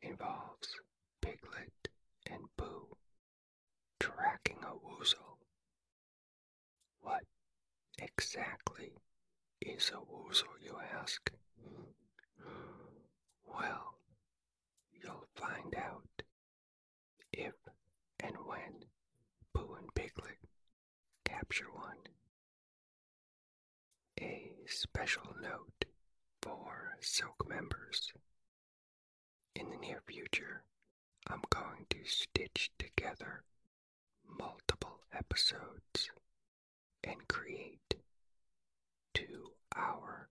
involves 0.00 0.80
Piglet 1.20 1.88
and 2.24 2.44
Pooh 2.56 2.96
tracking 4.00 4.60
a 4.62 4.72
woozle. 4.72 5.36
What 7.02 7.24
exactly 7.98 8.92
is 9.60 9.90
a 9.90 9.98
woozle, 9.98 10.58
you 10.62 10.76
ask? 11.00 11.30
Well, 13.46 13.98
you'll 14.92 15.26
find 15.34 15.74
out 15.76 16.22
if 17.32 17.54
and 18.20 18.36
when 18.44 18.84
Pooh 19.54 19.74
and 19.78 19.94
Piglet 19.94 20.38
capture 21.24 21.70
one. 21.72 21.98
A 24.20 24.52
special 24.66 25.34
note 25.40 25.84
for 26.42 26.96
Silk 27.00 27.48
members. 27.48 28.12
In 29.54 29.70
the 29.70 29.76
near 29.76 30.02
future, 30.06 30.62
I'm 31.26 31.42
going 31.50 31.86
to 31.90 32.04
stitch 32.04 32.70
together 32.78 33.42
multiple 34.26 35.00
episodes 35.12 36.10
and 37.04 37.26
create 37.28 37.94
two 39.18 39.50
hour 39.76 40.28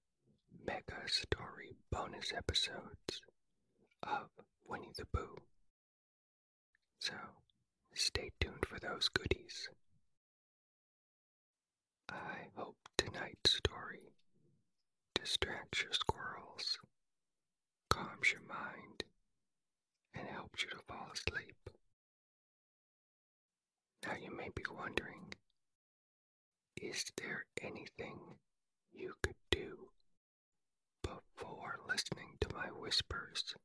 mega 0.65 1.01
story 1.07 1.75
bonus 1.91 2.31
episodes 2.31 3.21
of 4.01 4.29
Winnie 4.65 4.93
the 4.95 5.05
Pooh. 5.13 5.35
So 6.99 7.13
stay 7.93 8.31
tuned 8.39 8.65
for 8.65 8.79
those 8.79 9.09
goodies. 9.09 9.67
I 12.09 12.47
hope 12.55 12.77
tonight's 12.97 13.55
story 13.57 14.13
distracts 15.13 15.83
your 15.83 15.91
squirrels, 15.91 16.77
calms 17.89 18.31
your 18.31 18.47
mind, 18.47 19.03
and 20.13 20.29
helps 20.29 20.63
you 20.63 20.69
to 20.69 20.77
fall 20.87 21.09
asleep. 21.13 21.69
Now 24.05 24.13
you 24.15 24.33
may 24.33 24.49
be 24.55 24.63
wondering, 24.73 25.33
is 26.81 27.03
there 27.17 27.43
anything 27.61 28.19
you 28.97 29.13
could 29.21 29.35
do 29.51 29.89
before 31.03 31.79
listening 31.87 32.35
to 32.41 32.49
my 32.53 32.67
whispers 32.67 33.55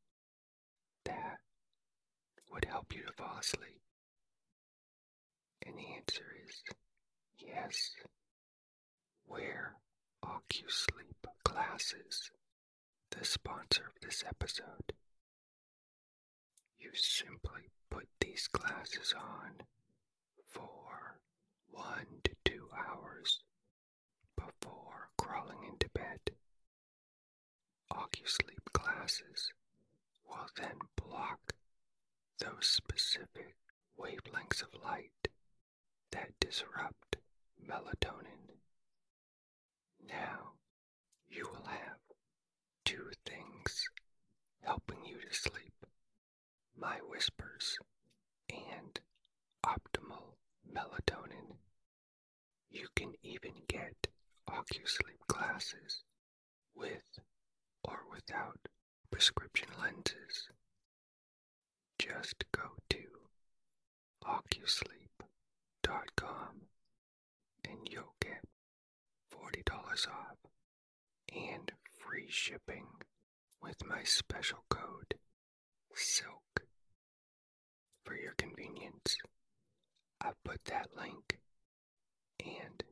that 1.04 1.38
would 2.52 2.64
help 2.66 2.94
you 2.94 3.02
to 3.04 3.12
fall 3.12 3.38
asleep? 3.40 3.80
And 5.66 5.76
the 5.76 5.94
answer 5.96 6.26
is 6.46 6.62
yes. 7.38 7.92
Wear 9.26 9.74
OcuSleep 10.24 11.24
glasses, 11.44 12.30
the 13.10 13.24
sponsor 13.24 13.84
of 13.86 14.00
this 14.02 14.22
episode. 14.28 14.92
You 16.78 16.90
simply 16.94 17.70
put 17.90 18.08
these 18.20 18.48
glasses 18.48 19.14
on 19.16 19.52
for 20.50 21.18
one 21.70 22.06
to 22.24 22.32
two 22.44 22.68
hours 22.76 23.40
before 24.36 24.91
crawling 25.22 25.62
into 25.68 25.88
bed. 25.94 26.18
OcuSleep 27.92 28.64
glasses 28.72 29.52
will 30.28 30.48
then 30.56 30.76
block 30.96 31.52
those 32.40 32.66
specific 32.66 33.54
wavelengths 33.96 34.62
of 34.62 34.82
light 34.84 35.28
that 36.10 36.32
disrupt 36.40 37.18
melatonin. 37.64 38.58
Now 40.08 40.54
you 41.28 41.48
will 41.52 41.66
have 41.66 41.98
two 42.84 43.10
things 43.24 43.88
helping 44.62 45.04
you 45.04 45.18
to 45.20 45.32
sleep 45.34 45.86
my 46.76 46.96
whispers 47.08 47.76
and 48.50 48.98
optimal 49.64 50.34
melatonin. 50.68 51.58
You 52.70 52.88
can 52.96 53.12
even 53.22 53.52
get 53.68 54.08
OcuSleep 54.52 55.20
glasses 55.28 56.02
with 56.74 57.18
or 57.84 58.00
without 58.10 58.58
prescription 59.10 59.68
lenses. 59.80 60.48
Just 61.98 62.44
go 62.52 62.76
to 62.90 62.98
OcuSleep.com 64.24 66.68
and 67.68 67.88
you'll 67.90 68.14
get 68.20 68.44
$40 69.34 70.08
off 70.08 70.36
and 71.34 71.72
free 71.98 72.28
shipping 72.28 72.86
with 73.62 73.84
my 73.86 74.02
special 74.04 74.64
code 74.68 75.14
SILK. 75.94 76.62
For 78.04 78.14
your 78.16 78.34
convenience, 78.36 79.16
I've 80.20 80.42
put 80.44 80.64
that 80.66 80.88
link 80.96 81.38
and 82.44 82.82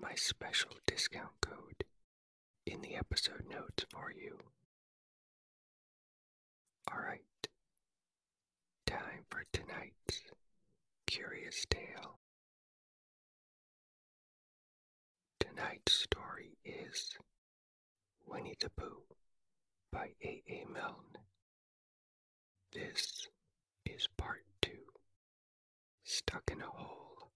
my 0.00 0.14
special 0.14 0.70
discount 0.86 1.40
code 1.40 1.84
in 2.66 2.80
the 2.82 2.94
episode 2.96 3.44
notes 3.50 3.84
for 3.90 4.10
you. 4.12 4.38
Alright, 6.90 7.22
time 8.86 9.24
for 9.30 9.44
tonight's 9.52 10.22
curious 11.06 11.64
tale. 11.68 12.18
Tonight's 15.40 15.92
story 15.92 16.58
is 16.64 17.16
Winnie 18.26 18.56
the 18.60 18.70
Pooh 18.70 19.02
by 19.92 20.10
A. 20.22 20.42
A. 20.48 20.64
Milne. 20.72 21.16
This 22.72 23.28
is 23.84 24.08
part 24.16 24.44
two. 24.60 24.70
Stuck 26.04 26.50
in 26.52 26.60
a 26.60 26.66
hole 26.66 27.30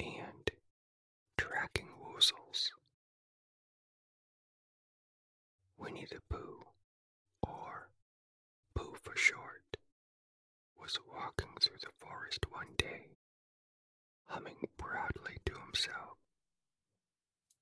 and 0.00 0.50
tracking 1.36 1.88
woozles. 2.18 2.70
Winnie 5.76 6.06
the 6.10 6.20
Pooh, 6.28 6.64
or 7.42 7.90
Pooh 8.74 8.96
for 9.02 9.16
short, 9.16 9.76
was 10.80 10.98
walking 11.06 11.54
through 11.60 11.78
the 11.80 11.92
forest 12.00 12.44
one 12.50 12.74
day, 12.76 13.10
humming 14.26 14.56
proudly 14.76 15.36
to 15.46 15.52
himself. 15.64 16.18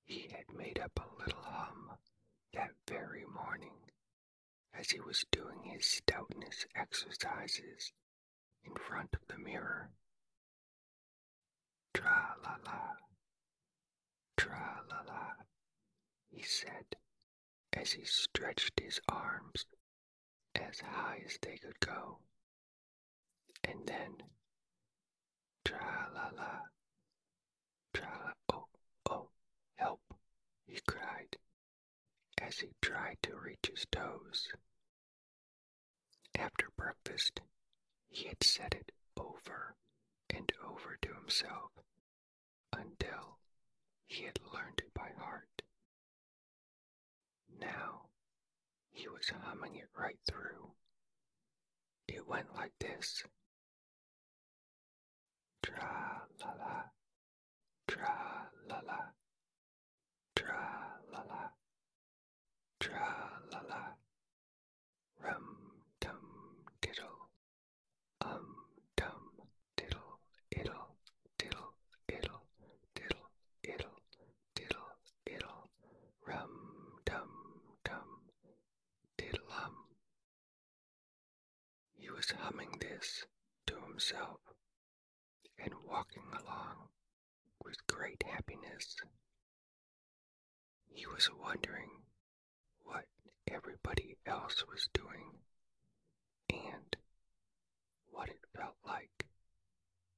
He 0.07 0.31
had 0.31 0.57
made 0.57 0.79
up 0.79 0.93
a 0.97 1.23
little 1.23 1.43
hum 1.43 1.91
that 2.55 2.71
very 2.89 3.25
morning 3.27 3.75
as 4.73 4.91
he 4.91 5.01
was 5.01 5.25
doing 5.31 5.65
his 5.65 5.85
stoutness 5.85 6.65
exercises 6.75 7.93
in 8.65 8.73
front 8.75 9.11
of 9.13 9.21
the 9.29 9.43
mirror. 9.43 9.91
Tra 11.93 12.37
la 12.43 12.57
la 12.65 13.06
tra 14.37 14.83
la 14.91 15.01
la, 15.07 15.33
he 16.31 16.43
said 16.43 16.97
as 17.73 17.93
he 17.93 18.05
stretched 18.05 18.79
his 18.81 19.01
arms 19.09 19.67
as 20.55 20.81
high 20.81 21.23
as 21.25 21.39
they 21.43 21.57
could 21.59 21.79
go. 21.81 22.19
And 23.65 23.87
then, 23.87 24.17
tra 25.65 26.09
la 26.15 26.31
la, 26.37 26.61
tra 27.93 28.09
la, 28.25 28.57
oh, 28.57 28.69
oh, 29.11 29.29
help, 29.77 30.01
he 30.67 30.79
cried 30.87 31.37
as 32.41 32.59
he 32.59 32.69
tried 32.81 33.19
to 33.23 33.37
reach 33.37 33.71
his 33.71 33.87
toes. 33.91 34.49
After 36.35 36.69
breakfast, 36.77 37.41
he 38.09 38.29
had 38.29 38.43
said 38.43 38.75
it 38.75 38.93
over 39.17 39.75
and 40.31 40.53
over 40.65 40.97
to 41.03 41.15
himself 41.15 41.71
until 42.73 43.39
he 44.07 44.25
had 44.25 44.39
learned 44.53 44.79
it 44.79 44.93
by 44.95 45.11
heart. 45.19 45.63
Now 47.61 48.03
he 48.93 49.09
was 49.09 49.31
humming 49.43 49.77
it 49.77 49.89
right 49.99 50.19
through. 50.29 50.73
It 52.09 52.27
went 52.27 52.55
like 52.55 52.73
this. 52.81 53.25
Tra 55.63 56.23
la 56.41 56.53
la, 56.59 56.83
tra 57.89 58.49
la 58.69 58.81
la, 58.87 59.01
tra 60.37 61.01
la 61.13 61.23
la, 61.29 61.49
tra 62.79 63.41
la 63.51 63.61
la, 63.69 63.83
rum 65.21 65.47
tum 66.01 66.21
diddle, 66.81 67.29
um 68.21 68.55
tum 68.97 69.23
diddle 69.77 70.21
iddle 70.53 70.97
diddle 71.39 71.75
iddle 72.09 72.43
diddle 72.95 73.31
iddle 73.65 73.99
diddle 74.55 74.93
iddle, 75.27 75.71
rum 76.27 77.01
tum 77.05 77.29
tum 77.85 78.09
diddle 79.19 79.51
um. 79.65 79.75
He 81.99 82.11
was 82.11 82.33
humming 82.47 82.79
this 82.81 83.25
to 83.67 83.75
himself 83.89 84.39
and 85.59 85.75
walking 85.85 86.23
along 86.33 86.77
with 87.65 87.75
great 87.89 88.23
happiness. 88.25 88.95
He 90.89 91.07
was 91.09 91.29
wondering 91.43 91.91
what 92.85 93.07
everybody 93.51 94.17
else 94.25 94.63
was 94.71 94.89
doing 94.95 95.41
and 96.49 96.97
what 98.13 98.29
it 98.29 98.39
felt 98.57 98.77
like 98.87 99.27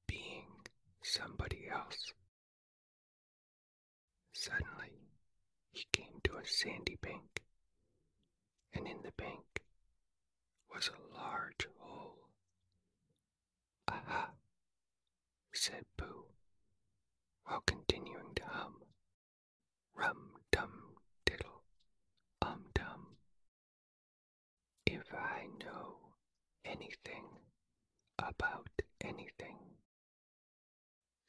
being 0.06 0.52
somebody 1.02 1.66
else. 1.72 2.12
Suddenly, 4.34 5.00
he 5.72 5.86
came 5.94 6.20
to 6.24 6.36
a 6.36 6.44
sandy 6.44 6.98
bank, 7.00 7.40
and 8.74 8.86
in 8.86 8.98
the 9.02 9.12
bank 9.16 9.62
was 10.72 10.88
a 10.88 11.14
large 11.16 11.66
hole. 11.78 12.28
Aha, 13.88 14.30
said 15.52 15.84
Pooh, 15.96 16.26
while 17.44 17.62
continuing 17.66 18.34
to 18.36 18.42
hum. 18.44 18.74
Rum 19.94 20.30
dum 20.52 20.96
diddle, 21.26 21.62
um 22.42 22.64
dum. 22.74 23.16
If 24.86 25.12
I 25.12 25.46
know 25.58 25.96
anything 26.64 27.24
about 28.18 28.68
anything, 29.00 29.56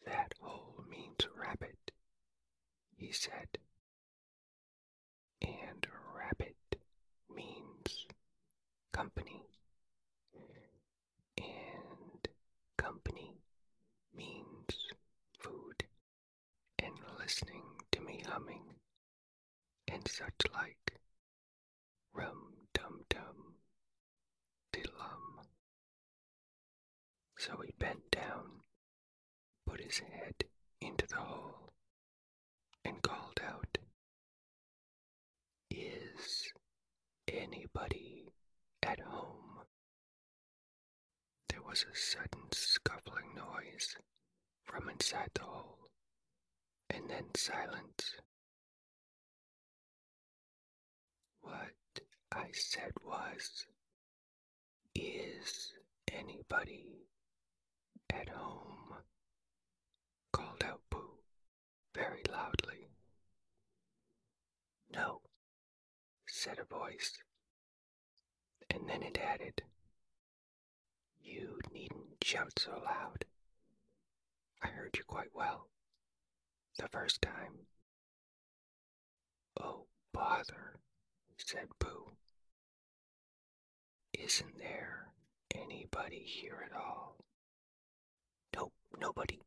that 0.06 0.34
hole 0.42 0.84
means 0.90 1.28
rabbit, 1.36 1.92
he 2.98 3.12
said. 3.12 3.58
And 5.42 5.86
rabbit 6.16 6.56
means 7.34 8.08
company. 8.92 9.44
And 11.38 12.28
company 12.78 13.38
means 14.16 14.94
food 15.40 15.84
and 16.78 16.94
listening 17.30 17.62
to 17.92 18.02
me 18.02 18.24
humming 18.28 18.64
and 19.88 20.08
such 20.08 20.34
like. 20.56 21.00
Rum 22.12 22.54
dum 22.74 23.02
dum 23.08 23.54
diddlum. 24.74 25.46
So 27.38 27.62
he 27.64 27.72
bent 27.78 28.10
down, 28.10 28.64
put 29.68 29.80
his 29.80 30.00
head 30.00 30.44
into 30.82 31.06
the 31.06 31.18
hole, 31.18 31.72
and 32.84 33.00
called 33.04 33.40
out, 33.48 33.78
Is 35.70 36.52
anybody 37.32 38.34
at 38.82 39.02
home? 39.02 39.68
There 41.50 41.62
was 41.62 41.86
a 41.86 41.96
sudden 41.96 42.52
scuffling 42.54 43.36
noise 43.36 43.98
from 44.66 44.90
inside 44.90 45.30
the 45.36 45.44
hole, 45.44 45.89
and 46.90 47.10
then 47.10 47.26
silence. 47.36 48.16
What 51.42 51.74
I 52.32 52.48
said 52.54 52.92
was, 53.04 53.66
Is 54.96 55.74
anybody 56.12 57.08
at 58.10 58.30
home? 58.30 58.96
called 60.32 60.64
out 60.64 60.82
Pooh 60.90 61.20
very 61.94 62.22
loudly. 62.32 62.88
No, 64.92 65.22
said 66.28 66.60
a 66.60 66.66
voice, 66.66 67.18
and 68.70 68.88
then 68.90 69.02
it 69.04 69.18
added, 69.18 69.64
You 71.22 71.60
needn't 71.72 72.24
shout 72.24 72.58
so 72.60 72.72
loud. 72.84 73.26
I 74.62 74.68
heard 74.68 74.96
you 74.98 75.04
quite 75.04 75.34
well 75.34 75.68
the 76.78 76.88
first 76.90 77.22
time. 77.22 77.68
Oh, 79.62 79.86
bother, 80.14 80.80
said 81.38 81.68
Pooh. 81.80 82.12
Isn't 84.14 84.58
there 84.60 85.08
anybody 85.56 86.20
here 86.20 86.64
at 86.66 86.76
all? 86.76 87.18
Nope, 88.56 88.74
nobody. 89.00 89.40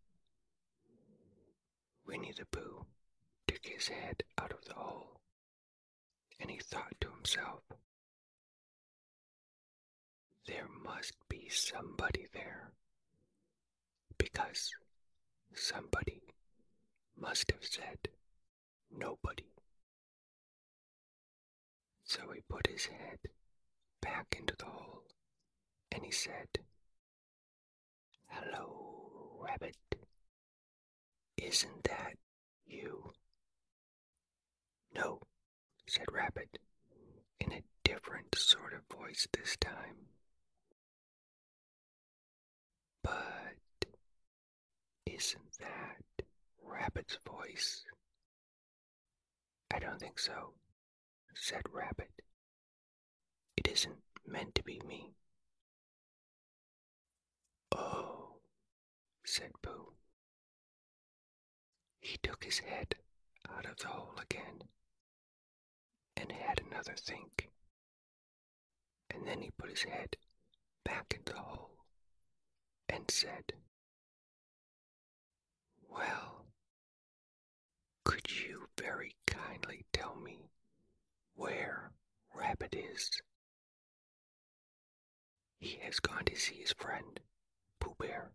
Winnie 2.07 2.33
the 2.37 2.47
Pooh 2.47 2.87
took 3.47 3.65
his 3.65 3.89
head 3.89 4.23
out 4.39 4.53
of 4.53 4.65
the 4.65 4.75
hole, 4.75 5.21
and 6.41 6.51
he 6.51 6.59
thought 6.59 6.95
to 7.01 7.11
himself, 7.11 7.63
There 10.47 10.69
must 10.85 11.15
be 11.29 11.49
somebody 11.49 12.27
there, 12.33 12.73
because 14.19 14.71
somebody 15.55 16.23
must 17.23 17.53
have 17.53 17.63
said 17.65 17.99
nobody. 18.91 19.47
So 22.05 22.21
he 22.35 22.41
put 22.49 22.67
his 22.67 22.87
head 22.87 23.19
back 24.01 24.35
into 24.37 24.55
the 24.59 24.65
hole 24.65 25.05
and 25.93 26.05
he 26.05 26.11
said, 26.11 26.49
Hello, 28.27 29.39
Rabbit. 29.41 29.77
Isn't 31.37 31.85
that 31.85 32.15
you? 32.67 33.13
No, 34.95 35.21
said 35.87 36.07
Rabbit 36.13 36.59
in 37.39 37.53
a 37.53 37.63
different 37.85 38.37
sort 38.37 38.73
of 38.75 38.99
voice 38.99 39.29
this 39.33 39.57
time. 39.59 40.09
But 43.05 43.87
isn't 45.07 45.59
that 45.61 46.12
Rabbit's 46.73 47.19
voice? 47.27 47.85
I 49.71 49.79
don't 49.79 49.99
think 50.01 50.19
so, 50.19 50.55
said 51.35 51.63
Rabbit. 51.71 52.11
It 53.57 53.69
isn't 53.69 54.03
meant 54.27 54.55
to 54.55 54.63
be 54.63 54.81
me. 54.87 55.15
Oh, 57.75 58.37
said 59.25 59.53
Pooh. 59.63 59.93
He 62.01 62.17
took 62.23 62.45
his 62.45 62.59
head 62.59 62.97
out 63.49 63.67
of 63.67 63.77
the 63.79 63.89
hole 63.89 64.15
again 64.21 64.65
and 66.17 66.33
had 66.33 66.61
another 66.61 66.95
think. 66.97 67.51
And 69.11 69.27
then 69.27 69.41
he 69.43 69.51
put 69.51 69.71
his 69.71 69.83
head 69.83 70.17
back 70.85 71.15
in 71.15 71.23
the 71.25 71.39
hole 71.39 71.71
and 72.89 73.11
said, 73.11 73.53
Well, 75.89 76.42
could 78.05 78.31
you 78.31 78.69
very 78.79 79.15
kindly 79.27 79.85
tell 79.93 80.17
me 80.17 80.51
where 81.35 81.93
Rabbit 82.35 82.75
is? 82.75 83.11
He 85.59 85.79
has 85.83 86.01
gone 86.01 86.25
to 86.25 86.37
see 86.37 86.57
his 86.57 86.73
friend, 86.73 87.21
Pooh 87.81 87.95
Bear, 87.99 88.33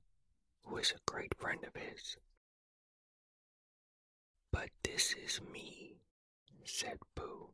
who 0.63 0.77
is 0.77 0.91
a 0.91 1.11
great 1.11 1.33
friend 1.37 1.63
of 1.65 1.75
his. 1.75 2.17
But 4.51 4.69
this 4.83 5.13
is 5.13 5.41
me, 5.41 5.97
said 6.63 6.97
Pooh, 7.15 7.49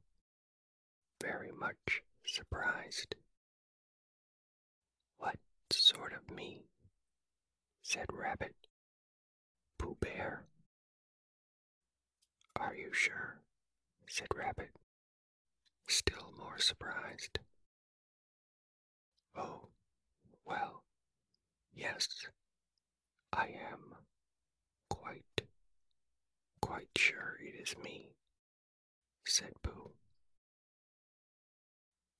very 1.21 1.51
much 1.51 2.03
surprised. 2.25 3.15
What 5.17 5.37
sort 5.71 6.13
of 6.13 6.29
me? 6.29 6.65
said 7.81 8.05
Rabbit. 8.11 8.55
Pooh 9.77 9.97
Bear. 9.99 10.45
Are 12.55 12.75
you 12.75 12.93
sure? 12.93 13.39
said 14.07 14.27
Rabbit, 14.35 14.71
still 15.87 16.33
more 16.37 16.57
surprised. 16.59 17.39
Oh, 19.35 19.69
well, 20.45 20.83
yes, 21.73 22.07
I 23.31 23.47
am 23.47 23.95
quite, 24.89 25.41
quite 26.61 26.89
sure 26.97 27.37
it 27.41 27.55
is 27.61 27.75
me, 27.77 28.11
said 29.25 29.53
Pooh. 29.63 29.91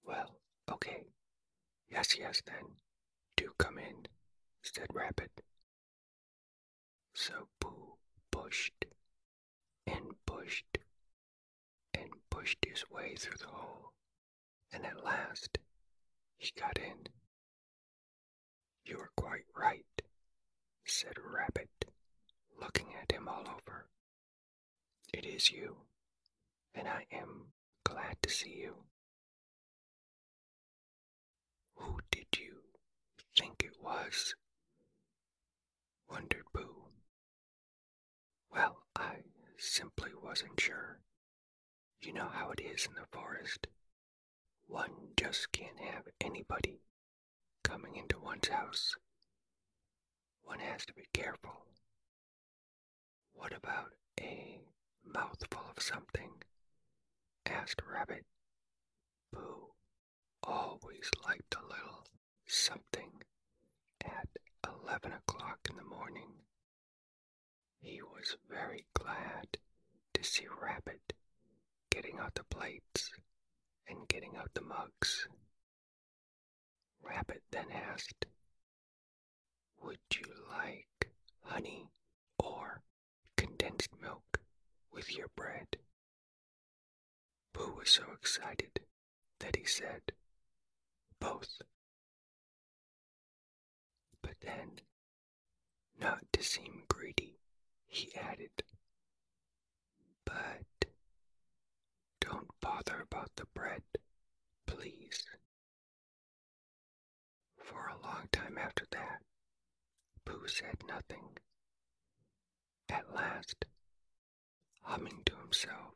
Well, 0.06 0.40
okay. 0.72 1.04
Yes, 1.90 2.18
yes, 2.18 2.42
then. 2.46 2.78
Do 3.38 3.52
come 3.58 3.78
in, 3.78 4.08
said 4.62 4.88
Rabbit. 4.94 5.32
So 7.14 7.48
Pooh 7.60 7.98
pushed 8.32 8.83
and 9.88 10.14
pushed 10.26 10.78
and 11.94 12.10
pushed 12.30 12.66
his 12.66 12.84
way 12.90 13.16
through 13.16 13.38
the 13.38 13.48
hole, 13.48 13.94
and 14.72 14.86
at 14.86 15.04
last 15.04 15.58
he 16.38 16.52
got 16.60 16.78
in. 16.78 17.08
You 18.86 18.98
are 19.00 19.12
quite 19.16 19.46
right, 19.56 19.86
said 20.86 21.18
Rabbit, 21.24 21.86
looking 22.60 22.94
at 23.02 23.12
him 23.12 23.28
all 23.28 23.48
over. 23.48 23.88
It 25.14 25.26
is 25.26 25.52
you, 25.52 25.78
and 26.76 26.88
I 26.88 27.06
am 27.12 27.54
glad 27.84 28.18
to 28.22 28.30
see 28.30 28.56
you. 28.62 28.76
Who 31.76 32.00
did 32.12 32.28
you 32.38 32.64
think 33.38 33.64
it 33.64 33.82
was? 33.82 34.36
wondered 36.10 36.46
Pooh. 36.54 36.90
Well, 38.52 38.84
I 38.96 39.16
simply 39.64 40.12
wasn't 40.22 40.60
sure. 40.60 41.00
You 42.02 42.14
know 42.14 42.28
how 42.28 42.52
it 42.52 42.60
is 42.60 42.86
in 42.86 42.94
the 42.96 43.08
forest. 43.12 43.68
One 44.68 44.92
just 45.18 45.52
can't 45.54 45.80
have 45.80 46.08
anybody 46.20 46.82
coming 47.64 47.96
into 47.96 48.20
one's 48.20 48.50
house. 48.50 48.96
One 50.44 50.60
has 50.60 50.86
to 50.88 50.94
be 50.94 51.08
careful. 51.14 51.66
What 53.34 53.54
about 53.54 53.92
a 54.20 54.60
mouthful 55.06 55.64
of 55.76 55.82
something? 55.82 56.32
asked 57.46 57.82
Rabbit. 57.90 58.26
Pooh 59.32 59.74
always 60.44 61.10
liked 61.26 61.56
a 61.56 61.66
little 61.66 62.06
something 62.46 63.12
at 64.04 64.28
eleven 64.68 65.14
o'clock 65.14 65.60
in 65.70 65.78
the 65.78 65.84
morning. 65.84 66.30
He 67.84 68.02
was 68.02 68.38
very 68.50 68.86
glad 68.94 69.58
to 70.14 70.24
see 70.24 70.48
Rabbit 70.48 71.12
getting 71.92 72.18
out 72.18 72.34
the 72.34 72.46
plates 72.46 73.12
and 73.86 74.08
getting 74.08 74.38
out 74.38 74.54
the 74.54 74.62
mugs. 74.62 75.28
Rabbit 77.02 77.44
then 77.52 77.70
asked, 77.72 78.26
Would 79.82 80.00
you 80.16 80.26
like 80.50 81.12
honey 81.42 81.90
or 82.40 82.82
condensed 83.36 83.90
milk 84.02 84.40
with 84.90 85.14
your 85.16 85.28
bread? 85.36 85.76
Pooh 87.52 87.76
was 87.80 87.90
so 87.90 88.14
excited 88.14 88.80
that 89.40 89.58
he 89.58 89.66
said, 89.66 90.14
Both. 91.20 91.62
But 94.22 94.36
then, 94.40 94.80
not 96.00 96.24
to 96.32 96.42
seem 96.42 96.84
greedy, 96.88 97.43
he 97.94 98.12
added, 98.16 98.64
But 100.26 100.90
don't 102.20 102.50
bother 102.60 103.02
about 103.02 103.30
the 103.36 103.46
bread, 103.54 103.84
please. 104.66 105.24
For 107.62 107.88
a 107.88 108.02
long 108.02 108.30
time 108.32 108.58
after 108.58 108.86
that, 108.92 109.22
Pooh 110.26 110.48
said 110.48 110.78
nothing. 110.88 111.38
At 112.90 113.14
last, 113.14 113.66
humming 114.82 115.22
to 115.28 115.36
himself 115.36 115.94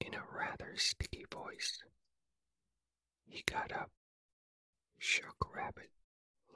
in 0.00 0.12
a 0.14 0.22
rather 0.30 0.76
sticky 0.76 1.24
voice, 1.32 1.82
he 3.26 3.42
got 3.46 3.72
up, 3.72 3.90
shook 4.98 5.54
Rabbit 5.54 5.90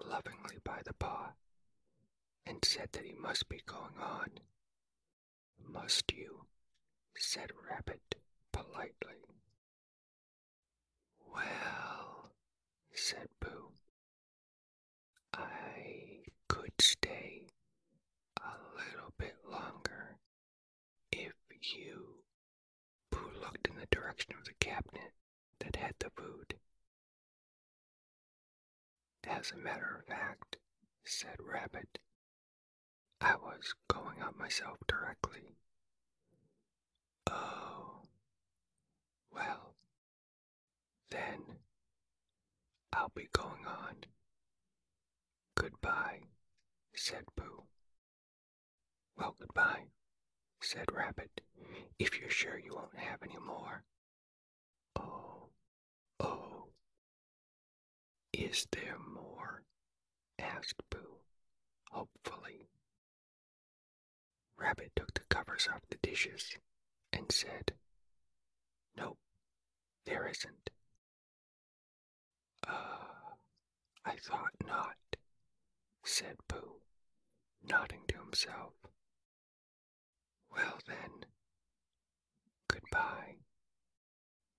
lovingly 0.04 0.58
by 0.62 0.82
the 0.84 0.92
paw, 0.92 1.32
and 2.48 2.64
said 2.64 2.88
that 2.92 3.04
he 3.04 3.12
must 3.12 3.48
be 3.48 3.60
going 3.66 3.98
on. 4.00 4.30
Must 5.70 6.10
you? 6.12 6.46
said 7.16 7.50
Rabbit 7.68 8.14
politely. 8.52 9.24
Well, 11.32 12.30
said 12.94 13.28
Pooh, 13.40 13.72
I 15.34 16.22
could 16.48 16.72
stay 16.80 17.42
a 18.40 18.52
little 18.76 19.12
bit 19.18 19.34
longer 19.50 20.16
if 21.12 21.34
you. 21.76 22.22
Pooh 23.10 23.30
looked 23.40 23.68
in 23.68 23.76
the 23.76 23.86
direction 23.90 24.34
of 24.38 24.44
the 24.44 24.54
cabinet 24.54 25.12
that 25.60 25.76
had 25.76 25.94
the 25.98 26.10
food. 26.10 26.54
As 29.24 29.50
a 29.52 29.56
matter 29.56 29.96
of 29.98 30.06
fact, 30.06 30.56
said 31.04 31.36
Rabbit, 31.40 31.98
I 33.20 33.36
was 33.36 33.74
going 33.88 34.22
up 34.22 34.36
myself 34.38 34.78
directly. 34.86 35.54
Oh, 37.30 38.02
well, 39.32 39.74
then 41.10 41.42
I'll 42.92 43.10
be 43.14 43.28
going 43.32 43.66
on. 43.66 43.96
Goodbye, 45.56 46.20
said 46.94 47.24
Pooh. 47.36 47.64
Well, 49.16 49.34
goodbye, 49.38 49.86
said 50.60 50.92
Rabbit, 50.92 51.40
if 51.98 52.20
you're 52.20 52.30
sure 52.30 52.58
you 52.58 52.74
won't 52.74 52.96
have 52.98 53.22
any 53.22 53.38
more. 53.38 53.82
Oh, 54.96 55.50
oh, 56.20 56.68
is 58.32 58.66
there 58.72 58.98
more? 58.98 59.62
asked 60.38 60.80
Pooh, 60.90 61.18
hopefully. 61.90 62.67
Rabbit 64.58 64.92
took 64.96 65.14
the 65.14 65.20
covers 65.30 65.68
off 65.72 65.82
the 65.88 65.98
dishes 66.02 66.56
and 67.12 67.30
said, 67.30 67.72
Nope, 68.96 69.18
there 70.04 70.26
isn't. 70.28 70.70
Uh, 72.66 73.34
I 74.04 74.16
thought 74.16 74.52
not, 74.66 74.96
said 76.04 76.36
Pooh, 76.48 76.80
nodding 77.62 78.02
to 78.08 78.18
himself. 78.18 78.74
Well 80.50 80.78
then, 80.86 81.24
goodbye. 82.68 83.36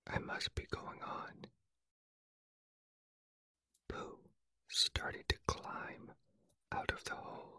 I 0.07 0.17
must 0.19 0.55
be 0.55 0.65
going 0.71 1.01
on. 1.03 1.45
Pooh 3.87 4.19
started 4.69 5.27
to 5.29 5.37
climb 5.47 6.11
out 6.71 6.91
of 6.91 7.03
the 7.03 7.15
hole. 7.15 7.58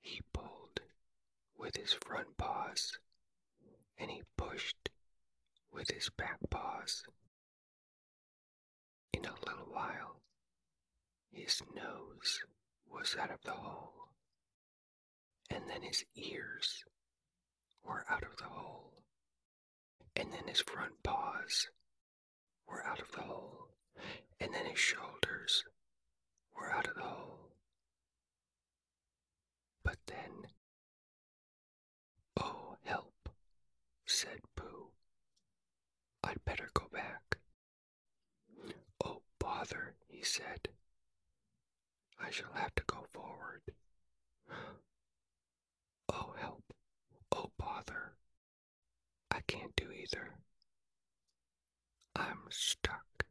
He 0.00 0.20
pulled 0.32 0.80
with 1.56 1.76
his 1.76 1.92
front 1.92 2.36
paws 2.36 2.98
and 3.98 4.10
he 4.10 4.22
pushed 4.36 4.90
with 5.72 5.90
his 5.90 6.10
back 6.10 6.38
paws. 6.48 7.04
In 9.12 9.24
a 9.24 9.34
little 9.46 9.66
while, 9.70 10.20
his 11.32 11.60
nose 11.74 12.40
was 12.88 13.16
out 13.20 13.30
of 13.30 13.40
the 13.44 13.52
hole, 13.52 14.08
and 15.50 15.68
then 15.68 15.82
his 15.82 16.04
ears 16.16 16.84
were 17.84 18.04
out 18.08 18.22
of 18.22 18.36
the 18.36 18.44
hole, 18.44 19.02
and 20.16 20.32
then 20.32 20.46
his 20.48 20.60
front 20.60 21.02
paws 21.02 21.68
were 22.66 22.84
out 22.86 23.00
of 23.00 23.10
the 23.12 23.22
hole, 23.22 23.68
and 24.40 24.52
then 24.54 24.64
his 24.66 24.78
shoulders 24.78 25.64
were 26.56 26.72
out 26.72 26.86
of 26.88 26.94
the 26.94 27.02
hole. 27.02 27.50
But 29.84 29.98
then, 30.06 30.46
oh, 32.40 32.76
help, 32.84 33.28
said 34.06 34.40
Pooh. 34.56 34.88
I'd 36.22 36.44
better 36.44 36.68
go 36.74 36.86
back. 36.92 37.38
Oh, 39.04 39.22
bother, 39.38 39.94
he 40.08 40.22
said. 40.22 40.68
I 42.30 42.32
shall 42.32 42.52
have 42.54 42.72
to 42.76 42.84
go 42.86 43.04
forward. 43.12 43.62
Oh, 46.08 46.32
help. 46.38 46.62
Oh, 47.32 47.50
bother. 47.58 48.12
I 49.32 49.40
can't 49.48 49.74
do 49.74 49.90
either. 49.90 50.34
I'm 52.14 52.42
stuck, 52.50 53.24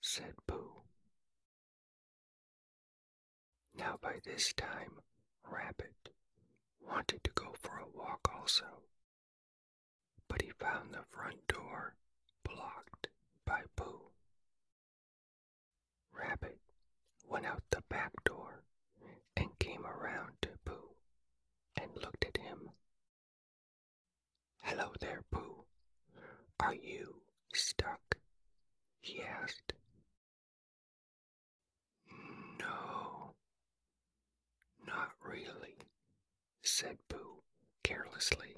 said 0.00 0.32
Pooh. 0.46 0.80
Now, 3.76 3.98
by 4.00 4.20
this 4.24 4.54
time, 4.54 5.00
Rabbit 5.46 6.08
wanted 6.80 7.22
to 7.24 7.30
go 7.34 7.54
for 7.60 7.76
a 7.76 7.94
walk 7.94 8.26
also, 8.34 8.84
but 10.28 10.40
he 10.40 10.50
found 10.58 10.94
the 10.94 11.04
front 11.10 11.46
door 11.46 11.94
blocked 12.42 13.08
by 13.44 13.64
Pooh. 13.76 14.12
Rabbit 16.18 16.58
went 17.32 17.46
out 17.46 17.62
the 17.70 17.82
back 17.88 18.12
door 18.24 18.62
and 19.36 19.58
came 19.58 19.84
around 19.86 20.32
to 20.42 20.48
Pooh 20.66 20.90
and 21.80 21.90
looked 22.02 22.24
at 22.26 22.36
him. 22.36 22.70
Hello 24.62 24.92
there, 25.00 25.22
Pooh. 25.30 25.64
Are 26.60 26.74
you 26.74 27.22
stuck? 27.54 28.16
he 29.00 29.20
asked. 29.22 29.72
No, 32.60 33.32
not 34.86 35.10
really, 35.24 35.76
said 36.62 36.98
Pooh 37.08 37.42
carelessly. 37.82 38.54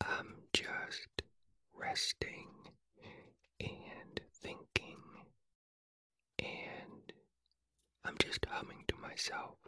I'm 0.00 0.34
just 0.52 1.22
resting 1.74 2.48
and 3.60 4.20
thinking, 4.42 4.98
and 6.38 7.12
I'm 8.04 8.16
just 8.18 8.44
humming 8.48 8.84
to 8.88 8.96
myself. 9.12 9.58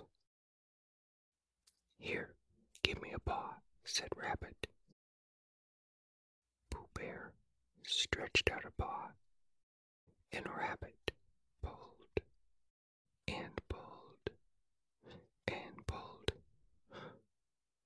Here, 1.98 2.30
give 2.82 3.02
me 3.02 3.10
a 3.14 3.18
paw, 3.18 3.56
said 3.84 4.08
Rabbit. 4.16 4.68
Pooh 6.70 6.88
Bear 6.94 7.32
stretched 7.86 8.50
out 8.50 8.64
a 8.64 8.70
paw, 8.82 9.08
and 10.32 10.46
Rabbit 10.46 11.10
pulled 11.62 12.20
and 13.28 13.60
pulled 13.68 14.30
and 15.46 15.86
pulled. 15.86 16.32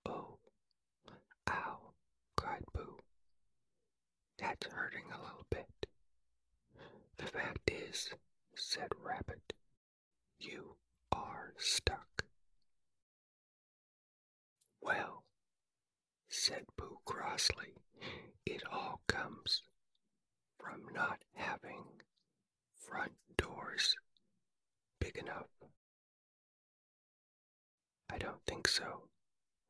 Oh, 0.07 0.39
ow, 1.51 1.79
cried 2.37 2.65
Pooh. 2.73 3.01
That's 4.39 4.69
hurting 4.69 5.11
a 5.13 5.23
little 5.25 5.47
bit. 5.51 5.87
The 7.17 7.27
fact 7.27 7.69
is, 7.69 8.11
said 8.55 8.91
Rabbit, 9.03 9.55
you 10.39 10.77
are 11.19 11.53
stuck. 11.59 12.25
Well, 14.81 15.25
said 16.29 16.65
Pooh 16.77 16.99
crossly, 17.05 17.75
it 18.47 18.63
all 18.71 19.01
comes 19.07 19.63
from 20.59 20.83
not 20.95 21.19
having 21.35 21.85
front 22.79 23.13
doors 23.37 23.97
big 25.01 25.17
enough. 25.17 25.49
I 28.11 28.19
don't 28.19 28.45
think 28.47 28.69
so, 28.69 29.09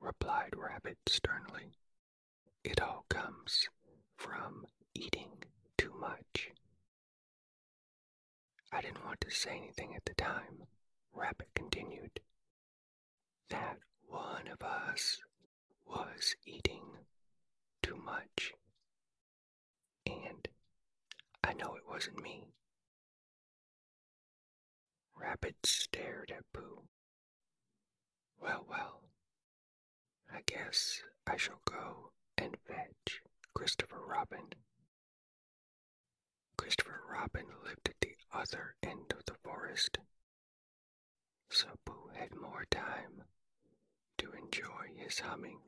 replied 0.01 0.55
Rabbit 0.57 0.99
sternly. 1.07 1.73
It 2.65 2.81
all 2.81 3.05
comes 3.09 3.69
from 4.17 4.65
eating 4.95 5.31
too 5.77 5.93
much. 5.99 6.51
I 8.73 8.81
didn't 8.83 9.05
want 9.05 9.21
to 9.23 9.31
say 9.31 9.57
anything 9.57 9.95
at 9.97 10.05
the 10.05 10.15
time, 10.15 10.67
Rabbit 11.13 11.49
continued. 11.55 12.21
That 13.51 13.79
one 14.07 14.49
of 14.49 14.63
us 14.63 15.19
was 15.87 16.35
eating 16.45 16.85
too 17.83 17.97
much. 17.97 18.53
And 20.07 20.49
I 21.45 21.53
know 21.55 21.75
it 21.77 21.89
wasn't 21.89 22.23
me. 22.23 22.45
Rabbit 25.17 25.57
stared 25.65 26.33
at 26.37 26.45
Pooh. 26.53 26.83
Well, 28.41 28.65
well, 28.69 29.03
I 30.33 30.41
guess 30.47 31.03
I 31.27 31.37
shall 31.37 31.61
go 31.65 32.13
and 32.37 32.57
fetch 32.67 33.21
Christopher 33.55 34.01
Robin. 34.07 34.49
Christopher 36.57 37.03
Robin 37.11 37.47
lived 37.65 37.89
at 37.89 38.01
the 38.01 38.15
other 38.33 38.75
end 38.83 39.13
of 39.13 39.25
the 39.27 39.35
forest, 39.43 39.99
so 41.51 41.67
Pooh 41.85 42.11
had 42.15 42.35
more 42.35 42.65
time 42.71 43.25
to 44.19 44.33
enjoy 44.33 44.93
his 44.97 45.21
humming. 45.21 45.61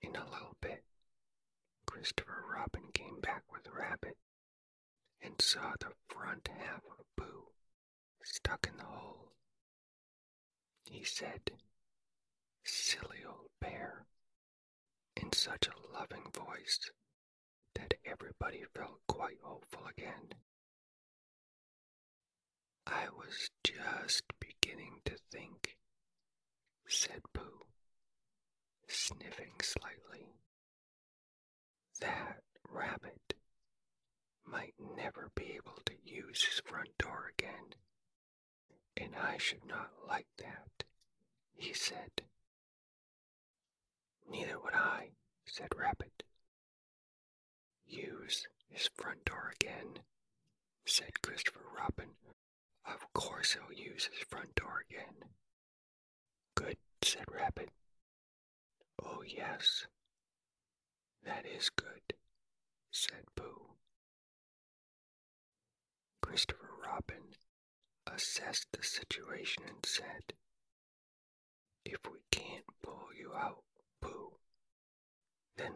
In 0.00 0.16
a 0.16 0.24
little 0.30 0.56
bit, 0.60 0.84
Christopher 1.86 2.44
Robin 2.54 2.90
came 2.92 3.20
back 3.20 3.44
with 3.52 3.68
Rabbit 3.68 4.16
and 5.20 5.40
saw 5.40 5.72
the 5.78 5.92
front 6.08 6.48
half 6.48 6.82
of 6.98 7.04
Pooh 7.16 7.48
stuck 8.22 8.66
in 8.68 8.76
the 8.76 8.84
hole. 8.84 9.32
He 10.90 11.04
said, 11.04 11.52
Silly 12.64 13.24
old 13.26 13.50
bear, 13.60 14.06
in 15.16 15.32
such 15.32 15.68
a 15.68 15.92
loving 15.94 16.30
voice 16.32 16.90
that 17.74 17.94
everybody 18.04 18.64
felt 18.74 19.00
quite 19.06 19.38
hopeful 19.42 19.86
again. 19.86 20.34
I 22.86 23.08
was 23.16 23.50
just 23.64 24.22
beginning 24.40 25.00
to 25.04 25.16
think, 25.30 25.76
said 26.88 27.22
Pooh, 27.32 27.66
sniffing 28.88 29.54
slightly, 29.62 30.28
that 32.00 32.42
Rabbit 32.68 33.34
might 34.44 34.74
never 34.96 35.30
be 35.34 35.52
able 35.52 35.78
to 35.86 35.94
use 36.04 36.44
his 36.44 36.60
front 36.60 36.96
door 36.98 37.30
again, 37.38 37.74
and 38.96 39.14
I 39.16 39.38
should 39.38 39.64
not 39.64 39.90
like 40.08 40.28
that, 40.38 40.84
he 41.54 41.72
said. 41.72 42.22
Neither 44.28 44.58
would 44.60 44.74
I, 44.74 45.10
said 45.46 45.68
Rabbit. 45.76 46.22
Use 47.86 48.46
his 48.68 48.88
front 48.96 49.24
door 49.24 49.52
again, 49.60 50.00
said 50.84 51.22
Christopher 51.22 51.64
Robin. 51.76 52.10
Of 52.84 53.12
course 53.12 53.54
he'll 53.54 53.72
use 53.72 54.08
his 54.12 54.26
front 54.28 54.54
door 54.54 54.84
again. 54.90 55.30
Good, 56.54 56.76
said 57.02 57.24
Rabbit. 57.30 57.70
Oh, 59.02 59.22
yes. 59.26 59.86
That 61.24 61.44
is 61.46 61.70
good, 61.70 62.14
said 62.90 63.24
Pooh. 63.36 63.76
Christopher 66.20 66.70
Robin 66.84 67.34
assessed 68.06 68.66
the 68.72 68.82
situation 68.82 69.64
and 69.68 69.84
said, 69.86 70.34
If 71.84 71.98
we 72.10 72.20
can't 72.30 72.64
pull 72.82 73.08
you 73.16 73.32
out, 73.34 73.62
Pooh, 74.00 74.32
then 75.56 75.72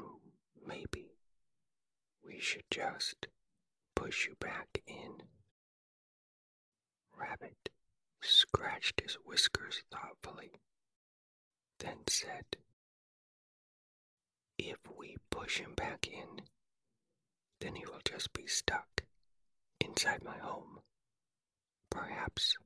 maybe 0.66 1.12
we 2.24 2.40
should 2.40 2.64
just 2.70 3.26
push 3.94 4.26
you 4.26 4.34
back 4.40 4.82
in. 4.86 5.22
Rabbit 7.38 7.68
scratched 8.22 9.00
his 9.02 9.14
whiskers 9.26 9.82
thoughtfully, 9.90 10.52
then 11.80 11.98
said, 12.08 12.56
If 14.58 14.78
we 14.96 15.16
push 15.30 15.58
him 15.58 15.74
back 15.74 16.06
in, 16.06 16.42
then 17.60 17.74
he 17.74 17.84
will 17.84 18.00
just 18.06 18.32
be 18.32 18.46
stuck 18.46 19.04
inside 19.80 20.24
my 20.24 20.38
home, 20.38 20.80
perhaps 21.90 22.56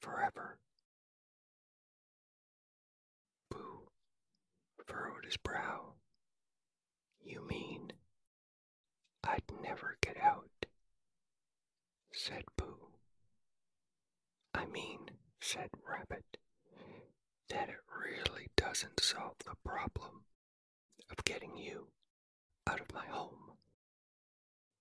forever. 0.00 0.58
Pooh 3.50 3.88
furrowed 4.86 5.24
his 5.24 5.38
brow. 5.38 5.94
You 7.20 7.44
mean 7.48 7.92
I'd 9.24 9.42
never 9.60 9.96
get 10.00 10.16
out? 10.18 10.66
said 12.12 12.44
Pooh. 12.56 12.83
I 14.54 14.66
mean, 14.66 15.10
said 15.40 15.70
Rabbit, 15.86 16.38
that 17.48 17.68
it 17.68 17.80
really 18.00 18.48
doesn't 18.56 19.00
solve 19.00 19.36
the 19.44 19.56
problem 19.64 20.24
of 21.10 21.24
getting 21.24 21.56
you 21.56 21.88
out 22.66 22.80
of 22.80 22.92
my 22.94 23.06
home. 23.06 23.52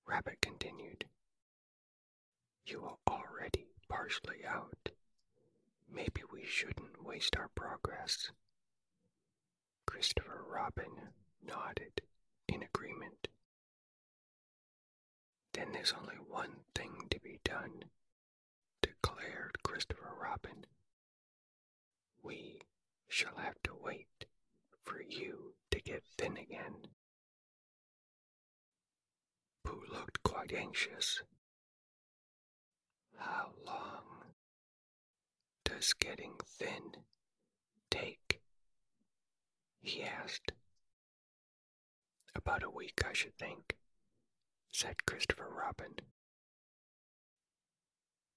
Rabbit 0.05 0.41
continued. 0.41 1.05
You 2.65 2.83
are 2.85 2.97
already 3.07 3.67
partially 3.89 4.45
out. 4.47 4.89
Maybe 5.91 6.21
we 6.31 6.45
shouldn't 6.45 7.03
waste 7.03 7.35
our 7.35 7.49
progress. 7.55 8.31
Christopher 9.85 10.43
Robin 10.47 11.13
nodded 11.45 12.01
in 12.47 12.63
agreement. 12.63 13.27
Then 15.53 15.71
there's 15.71 15.93
only 15.93 16.15
one 16.15 16.55
thing 16.73 17.07
to 17.11 17.19
be 17.19 17.39
done, 17.43 17.85
declared 19.03 19.61
Christopher 19.63 20.13
Robin. 20.21 20.65
We 22.21 22.59
shall 23.09 23.35
have 23.37 23.61
to 23.63 23.71
wait 23.81 24.25
for 24.83 25.01
you 25.01 25.53
to 25.71 25.81
get 25.81 26.03
thin 26.17 26.37
again. 26.37 26.87
Pooh 29.65 29.83
looked 29.91 30.23
quite 30.23 30.53
anxious. 30.53 31.21
How 33.17 33.51
long 33.65 34.03
does 35.65 35.93
getting 35.93 36.35
thin 36.45 37.03
take? 37.91 38.41
He 39.81 40.01
asked. 40.03 40.53
About 42.35 42.63
a 42.63 42.69
week, 42.69 43.01
I 43.07 43.13
should 43.13 43.37
think, 43.37 43.75
said 44.71 45.05
Christopher 45.05 45.49
Robin. 45.55 45.93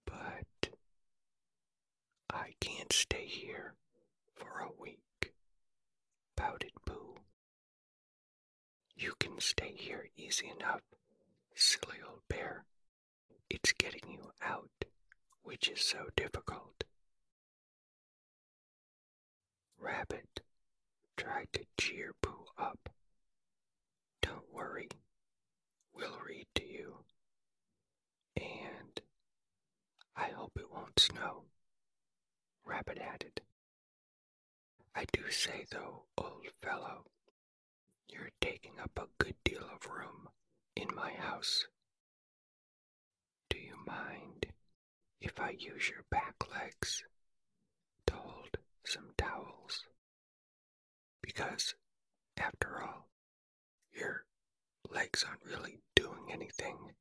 But 0.05 0.56
I 2.37 2.53
can't 2.61 2.93
stay 2.93 3.25
here 3.25 3.75
for 4.35 4.61
a 4.61 4.71
week, 4.79 5.33
pouted 6.37 6.73
Pooh. 6.85 7.17
You 8.95 9.15
can 9.19 9.41
stay 9.41 9.73
here 9.75 10.09
easy 10.19 10.51
enough, 10.51 10.83
silly 11.55 11.97
old 12.07 12.21
bear. 12.29 12.67
It's 13.49 13.73
getting 13.73 14.11
you 14.11 14.33
out 14.43 14.71
which 15.43 15.69
is 15.71 15.81
so 15.81 16.09
difficult. 16.15 16.85
Rabbit 19.79 20.41
tried 21.17 21.49
to 21.55 21.65
cheer 21.79 22.13
Pooh 22.21 22.47
up. 22.59 22.91
Don't 24.21 24.53
worry, 24.53 24.89
we'll 25.95 26.19
read 26.29 26.47
to 26.57 26.67
you. 26.67 26.97
And 28.37 29.01
I 30.15 30.29
hope 30.35 30.53
it 30.57 30.71
won't 30.71 30.99
snow, 30.99 31.45
Rabbit 32.67 32.99
added. 32.99 33.41
I 34.95 35.05
do 35.13 35.31
say, 35.31 35.67
though, 35.71 36.03
old 36.19 36.47
fellow, 36.61 37.05
you're 38.09 38.33
taking 38.41 38.79
up 38.83 38.91
a 38.99 39.07
good 39.19 39.37
deal 39.45 39.63
of 39.63 39.89
room 39.91 40.29
in 40.75 40.89
my 40.95 41.13
house. 41.13 41.67
Do 43.49 43.59
you 43.59 43.77
mind 43.87 44.47
if 45.21 45.39
I 45.41 45.51
use 45.51 45.89
your 45.89 46.05
back 46.11 46.35
legs 46.53 47.05
to 48.07 48.15
hold 48.15 48.59
some 48.85 49.11
towels? 49.17 49.85
Because, 51.23 51.75
after 52.37 52.83
all, 52.83 53.09
your 53.93 54.25
legs 54.91 55.25
aren't 55.25 55.45
really 55.45 55.79
doing 55.95 56.33
anything, 56.33 56.95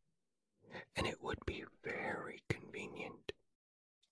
and 0.96 1.08
it 1.08 1.24
would 1.24 1.40
be 1.46 1.64
very 1.84 2.44
convenient 2.50 3.32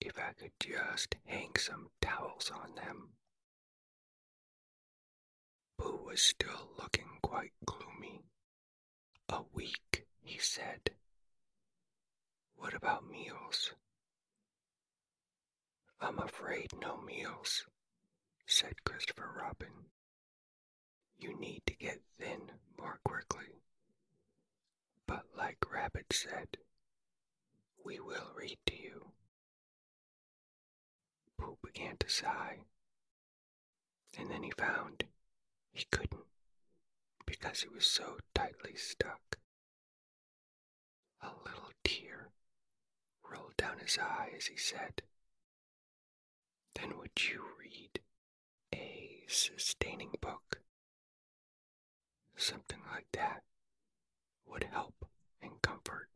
if 0.04 0.18
I 0.18 0.32
could 0.38 0.52
just 0.60 1.16
hang 1.24 1.56
some 1.56 1.88
towels 2.02 2.50
on 2.54 2.74
them. 2.74 3.08
Pooh 5.78 6.04
was 6.06 6.20
still 6.20 6.68
looking 6.78 7.08
quite 7.22 7.52
gloomy. 7.64 8.22
A 9.30 9.40
week, 9.54 10.04
he 10.22 10.38
said. 10.38 10.90
What 12.56 12.74
about 12.74 13.08
meals? 13.10 13.72
I'm 16.00 16.18
afraid 16.18 16.72
no 16.78 16.98
meals, 17.00 17.64
said 18.46 18.84
Christopher 18.84 19.30
Robin. 19.40 19.86
You 21.18 21.38
need 21.40 21.62
to 21.66 21.74
get 21.74 22.02
thin 22.18 22.50
more 22.78 23.00
quickly. 23.04 23.62
But 25.06 25.24
like 25.36 25.58
Rabbit 25.72 26.12
said, 26.12 26.58
we 27.84 28.00
will 28.00 28.32
read 28.36 28.58
to 28.66 28.74
you. 28.76 29.12
Began 31.62 31.96
to 31.98 32.08
sigh, 32.08 32.58
and 34.16 34.30
then 34.30 34.42
he 34.42 34.50
found 34.52 35.04
he 35.72 35.84
couldn't 35.90 36.26
because 37.26 37.62
he 37.62 37.68
was 37.68 37.86
so 37.86 38.18
tightly 38.34 38.74
stuck. 38.76 39.38
A 41.20 41.30
little 41.44 41.72
tear 41.82 42.30
rolled 43.28 43.56
down 43.56 43.78
his 43.78 43.98
eye 43.98 44.30
as 44.36 44.46
he 44.46 44.56
said, 44.56 45.02
Then 46.74 46.96
would 46.98 47.28
you 47.28 47.44
read 47.58 48.00
a 48.74 49.24
sustaining 49.28 50.14
book? 50.20 50.60
Something 52.36 52.80
like 52.92 53.06
that 53.12 53.42
would 54.46 54.64
help 54.64 55.06
and 55.42 55.60
comfort 55.62 56.08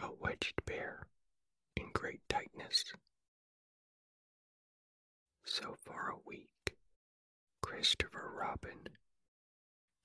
a 0.00 0.10
wedged 0.12 0.64
bear 0.64 1.06
in 1.76 1.90
great 1.92 2.20
tightness. 2.28 2.92
So 5.50 5.76
for 5.80 6.10
a 6.10 6.28
week, 6.28 6.76
Christopher 7.62 8.30
Robin 8.38 8.90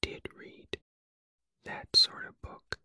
did 0.02 0.22
read 0.34 0.78
that 1.66 1.94
sort 1.98 2.26
of 2.26 2.42
book 2.42 2.80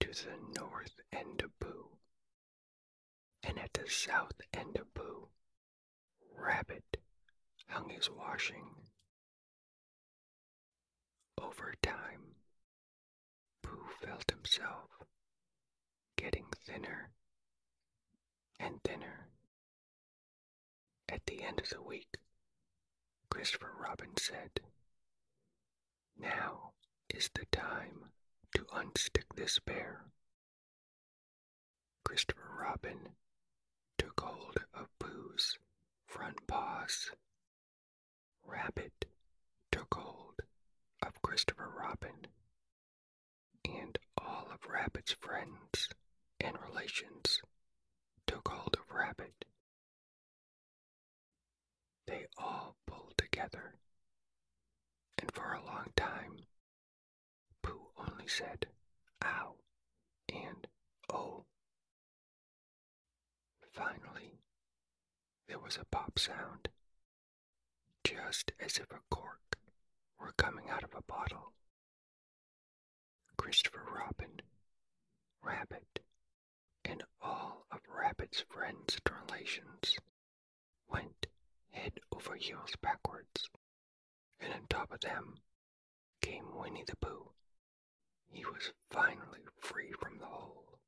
to 0.00 0.08
the 0.08 0.36
north 0.60 0.96
end 1.12 1.42
of 1.42 1.56
Pooh. 1.60 1.90
And 3.44 3.58
at 3.60 3.72
the 3.72 3.88
south 3.88 4.40
end 4.52 4.76
of 4.78 4.92
Pooh, 4.94 5.28
Rabbit 6.36 6.96
hung 7.68 7.88
his 7.88 8.10
washing. 8.10 8.66
Over 11.40 11.74
time, 11.82 12.34
Pooh 13.62 13.86
felt 14.00 14.28
himself 14.28 14.90
getting 16.16 16.46
thinner 16.66 17.12
and 18.58 18.82
thinner. 18.82 19.28
At 21.08 21.26
the 21.26 21.42
end 21.42 21.60
of 21.60 21.68
the 21.70 21.82
week, 21.82 22.18
Christopher 23.30 23.72
Robin 23.78 24.16
said, 24.16 24.60
Now 26.16 26.72
is 27.08 27.30
the 27.34 27.46
time 27.46 28.10
to 28.54 28.64
unstick 28.72 29.34
this 29.34 29.58
bear. 29.58 30.06
Christopher 32.04 32.50
Robin 32.60 33.16
took 33.98 34.20
hold 34.20 34.58
of 34.74 34.88
Pooh's 34.98 35.58
front 36.06 36.46
paws. 36.46 37.10
Rabbit 38.44 39.06
took 39.72 39.94
hold 39.94 40.40
of 41.02 41.20
Christopher 41.22 41.68
Robin, 41.76 42.26
and 43.64 43.98
all 44.18 44.48
of 44.52 44.66
Rabbit's 44.68 45.12
friends 45.12 45.88
and 46.40 46.56
relations 46.68 47.40
took 48.26 48.48
hold 48.48 48.76
of 48.76 48.90
Rabbit. 48.94 49.44
They 52.06 52.26
all 52.36 52.76
pulled 52.86 53.14
together, 53.16 53.74
and 55.18 55.32
for 55.32 55.52
a 55.52 55.64
long 55.64 55.92
time, 55.96 56.44
Pooh 57.62 57.88
only 57.96 58.26
said, 58.28 58.66
ow, 59.22 59.54
and 60.28 60.66
oh. 61.12 61.44
Finally, 63.72 64.38
there 65.48 65.58
was 65.58 65.76
a 65.76 65.84
pop 65.86 66.18
sound, 66.18 66.68
just 68.04 68.52
as 68.60 68.76
if 68.78 68.90
a 68.92 69.00
cork 69.10 69.56
were 70.18 70.32
coming 70.36 70.68
out 70.70 70.84
of 70.84 70.94
a 70.94 71.02
bottle. 71.02 71.52
Christopher 73.36 73.84
Robin, 73.92 74.40
Rabbit, 75.42 76.00
and 76.84 77.02
all 77.20 77.66
of 77.70 77.80
Rabbit's 77.88 78.40
friends 78.48 78.98
and 79.04 79.14
relations 79.28 79.98
went 80.88 81.26
head 81.74 81.98
over 82.12 82.36
heels 82.36 82.74
backwards, 82.80 83.50
and 84.40 84.52
on 84.52 84.66
top 84.68 84.92
of 84.92 85.00
them 85.00 85.34
came 86.22 86.56
Winnie 86.56 86.84
the 86.86 86.96
Pooh. 86.96 87.30
He 88.30 88.44
was 88.44 88.72
finally 88.90 89.40
free 89.60 89.92
from 90.00 90.18
the 90.18 90.26
hole. 90.26 90.78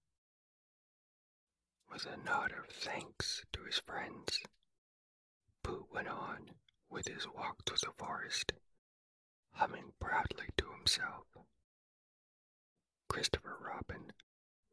With 1.90 2.07
a 2.07 2.16
nod 2.16 2.53
of 2.53 2.66
thanks 2.68 3.44
to 3.53 3.64
his 3.64 3.79
friends, 3.81 4.40
Pooh 5.62 5.87
went 5.92 6.09
on 6.09 6.51
with 6.88 7.07
his 7.09 7.27
walk 7.29 7.64
through 7.64 7.79
the 7.83 7.92
forest, 7.99 8.53
humming 9.53 9.92
proudly 10.01 10.46
to 10.57 10.70
himself. 10.70 11.27
Christopher 13.09 13.57
Robin 13.61 14.12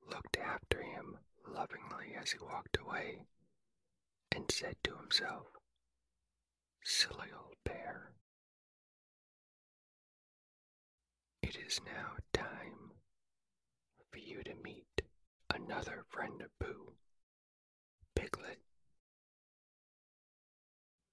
looked 0.05 0.37
after 0.37 0.81
him 0.81 1.17
lovingly 1.47 2.13
as 2.15 2.31
he 2.31 2.39
walked 2.39 2.77
away 2.77 3.25
and 4.31 4.51
said 4.51 4.75
to 4.83 4.95
himself, 4.97 5.47
Silly 6.83 7.29
old 7.33 7.55
bear. 7.63 8.13
it 11.55 11.57
is 11.67 11.79
now 11.85 12.13
time 12.33 12.91
for 14.11 14.17
you 14.17 14.41
to 14.43 14.53
meet 14.63 15.01
another 15.53 16.03
friend 16.09 16.41
of 16.41 16.47
Pooh, 16.59 16.93
Piglet. 18.15 18.59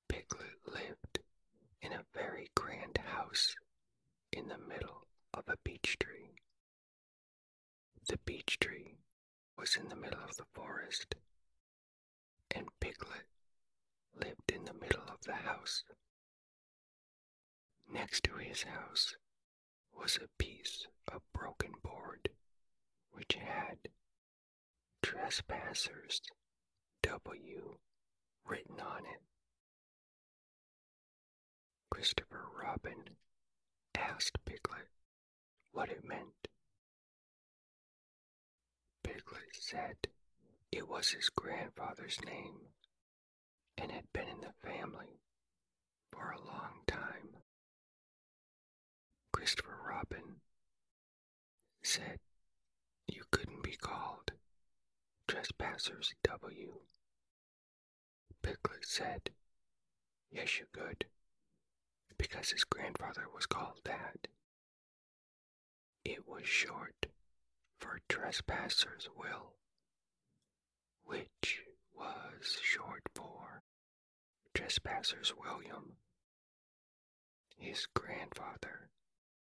Piglet 0.09 0.57
lived 0.67 1.19
in 1.83 1.93
a 1.93 2.05
very 2.15 2.49
grand 2.57 2.99
house 2.99 3.55
in 4.33 4.49
the 4.49 4.59
middle 4.59 5.07
of 5.35 5.45
a 5.49 5.57
beech 5.63 5.99
tree. 5.99 6.37
The 8.09 8.19
beech 8.25 8.59
tree 8.61 8.97
was 9.59 9.77
in 9.77 9.89
the 9.89 9.97
middle 9.97 10.23
of 10.23 10.37
the 10.37 10.47
forest, 10.55 11.17
and 12.51 12.69
Piglet 12.81 13.27
lived 14.15 14.51
in 14.53 14.65
the 14.65 14.75
middle 14.75 15.05
of 15.09 15.21
the 15.25 15.35
house. 15.35 15.85
Next 17.93 18.25
to 18.25 18.37
his 18.37 18.63
house 18.63 19.17
was 19.93 20.17
a 20.17 20.29
piece 20.43 20.87
of 21.13 21.23
broken 21.35 21.73
board 21.83 22.31
which 23.13 23.35
had 23.35 23.91
Trespassers 25.03 26.21
W 27.03 27.79
written 28.47 28.81
on 28.81 29.01
it. 29.01 29.23
Christopher 31.91 32.45
Robin 32.63 33.17
asked 33.95 34.39
Piglet 34.45 34.89
what 35.73 35.91
it 35.91 36.05
meant. 36.05 36.49
Piglet 39.03 39.55
said 39.59 39.97
it 40.73 40.89
was 40.89 41.11
his 41.11 41.29
grandfather's 41.31 42.19
name 42.25 42.61
and 43.79 43.91
had 43.91 44.13
been 44.13 44.29
in 44.29 44.41
the 44.41 44.53
family 44.69 45.21
for 46.13 46.31
a 46.31 46.39
long 46.47 46.81
time. 46.87 47.37
Christopher 49.33 49.79
Robin 49.89 50.41
said 51.83 52.19
you 53.09 53.23
couldn't 53.31 53.63
be 53.63 53.77
called 53.77 54.33
Trespassers 55.27 56.15
W. 56.25 56.75
Piglet 58.43 58.85
said, 58.87 59.31
Yes, 60.31 60.59
you 60.59 60.67
could, 60.73 61.07
because 62.19 62.51
his 62.51 62.65
grandfather 62.65 63.27
was 63.35 63.47
called 63.47 63.81
that. 63.85 64.29
It 66.05 66.27
was 66.27 66.47
short 66.47 67.07
for 67.79 68.01
Trespassers 68.09 69.09
Will, 69.17 69.55
which 71.05 71.65
was 72.01 72.59
short 72.63 73.03
for 73.15 73.63
Trespassers 74.55 75.33
William. 75.39 75.93
His 77.59 77.87
grandfather 77.95 78.89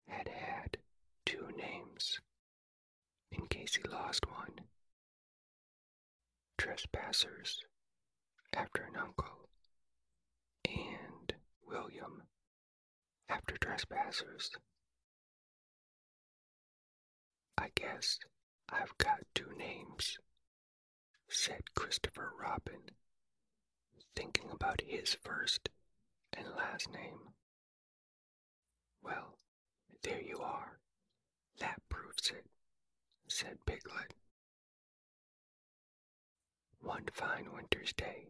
had 0.07 0.29
had 0.29 0.77
two 1.25 1.49
names 1.57 2.21
in 3.33 3.47
case 3.47 3.77
he 3.77 3.89
lost 3.89 4.27
one. 4.31 4.61
Trespassers 6.59 7.61
after 8.53 8.83
an 8.83 8.97
uncle, 8.97 9.49
and 10.67 11.35
William 11.67 12.23
after 13.29 13.57
trespassers. 13.57 14.51
I 17.59 17.71
guess 17.75 18.19
I've 18.69 18.97
got 18.99 19.21
two 19.35 19.53
names, 19.57 20.19
said 21.37 21.75
Christopher 21.75 22.31
Robin, 22.41 22.81
thinking 24.15 24.49
about 24.53 24.81
his 24.87 25.17
first 25.21 25.69
and 26.33 26.47
last 26.57 26.89
name. 26.93 27.19
Well, 29.03 29.37
there 30.05 30.23
you 30.23 30.39
are. 30.39 30.79
That 31.59 31.83
proves 31.89 32.31
it, 32.31 32.47
said 33.27 33.59
Piglet. 33.67 34.15
One 36.81 37.07
fine 37.13 37.49
winter's 37.53 37.93
day, 37.93 38.29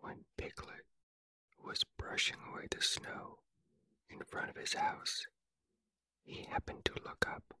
when 0.00 0.24
Piglet 0.36 0.86
was 1.64 1.84
brushing 1.96 2.38
away 2.50 2.66
the 2.70 2.82
snow 2.82 3.38
in 4.10 4.18
front 4.26 4.50
of 4.50 4.56
his 4.56 4.74
house, 4.74 5.24
he 6.24 6.42
happened 6.50 6.84
to 6.86 7.02
look 7.04 7.24
up. 7.28 7.54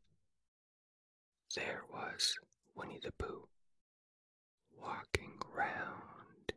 There 1.54 1.84
was 1.88 2.36
Winnie 2.74 3.00
the 3.00 3.12
Pooh, 3.12 3.46
walking 4.80 5.32
round 5.54 6.52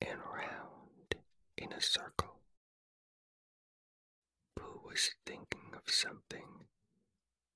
and 0.00 0.18
round 0.32 1.14
in 1.56 1.72
a 1.72 1.80
circle. 1.80 2.40
Pooh 4.54 4.80
was 4.84 5.10
thinking 5.26 5.72
of 5.74 5.92
something 5.92 6.66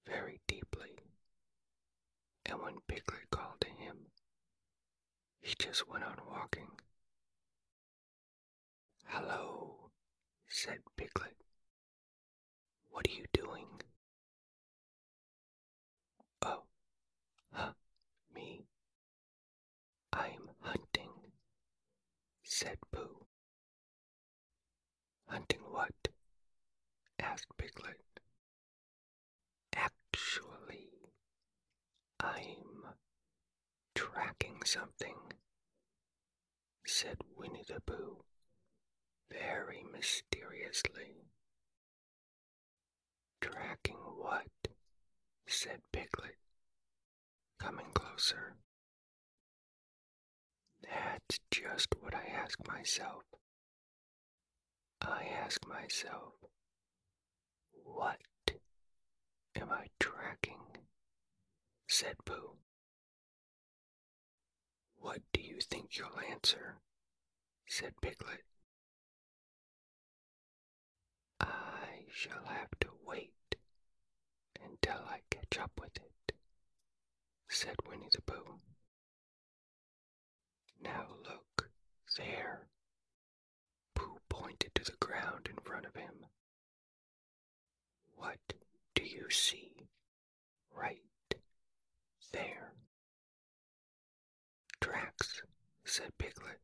very 0.06 0.40
deeply, 0.46 0.98
and 2.46 2.60
when 2.60 2.80
Piglet 2.88 3.30
called 3.30 3.60
to 3.60 3.68
him, 3.68 3.96
he 5.40 5.54
just 5.58 5.88
went 5.88 6.04
on 6.04 6.16
walking. 6.28 6.68
Hello, 9.06 9.90
said 10.48 10.78
Piglet. 10.96 11.36
What 12.90 13.06
are 13.08 13.12
you 13.12 13.24
doing? 13.32 13.66
Oh, 16.42 16.62
huh, 17.52 17.72
me. 18.34 18.64
I'm 20.12 20.50
hunting, 20.60 21.10
said 22.60 22.76
Pooh. 22.92 23.24
Hunting 25.28 25.62
what? 25.70 26.08
asked 27.18 27.56
Piglet. 27.56 28.20
Actually, 29.74 30.90
I'm 32.22 32.84
tracking 33.94 34.58
something, 34.66 35.16
said 36.86 37.16
Winnie 37.34 37.64
the 37.66 37.80
Pooh 37.80 38.24
very 39.32 39.82
mysteriously. 39.90 41.30
Tracking 43.40 43.96
what? 44.18 44.68
said 45.46 45.80
Piglet, 45.92 46.36
coming 47.58 47.90
closer. 47.94 48.56
That's 50.90 51.38
just 51.50 51.94
what 52.00 52.14
I 52.14 52.24
ask 52.42 52.58
myself. 52.66 53.22
I 55.00 55.24
ask 55.44 55.66
myself, 55.66 56.34
what 57.84 58.18
am 59.56 59.70
I 59.70 59.86
tracking? 59.98 60.58
said 61.88 62.16
Pooh. 62.24 62.56
What 64.96 65.20
do 65.32 65.40
you 65.40 65.60
think 65.60 65.96
you'll 65.96 66.20
answer? 66.30 66.76
said 67.66 67.94
Piglet. 68.02 68.44
I 71.40 72.04
shall 72.10 72.44
have 72.46 72.70
to 72.80 72.88
wait 73.06 73.56
until 74.62 75.02
I 75.08 75.20
catch 75.30 75.58
up 75.58 75.72
with 75.80 75.96
it, 75.96 76.34
said 77.48 77.76
Winnie 77.88 78.08
the 78.12 78.22
Pooh. 78.22 78.60
Now 80.82 81.06
look, 81.28 81.70
there. 82.16 82.66
Pooh 83.94 84.18
pointed 84.28 84.74
to 84.74 84.84
the 84.84 84.96
ground 84.98 85.48
in 85.48 85.56
front 85.62 85.86
of 85.86 85.94
him. 85.94 86.26
What 88.16 88.38
do 88.94 89.02
you 89.04 89.30
see? 89.30 89.72
Right 90.74 91.00
there. 92.32 92.72
Tracks, 94.80 95.42
said 95.84 96.10
Piglet. 96.18 96.60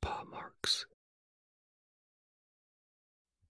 Paw 0.00 0.24
marks. 0.30 0.86